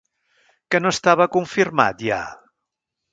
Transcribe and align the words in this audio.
Que 0.75 0.79
no 0.85 0.93
estava 0.95 1.27
confirmat, 1.37 2.01
ja? 2.07 2.23